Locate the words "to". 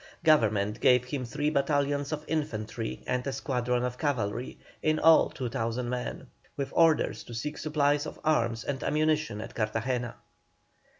7.25-7.35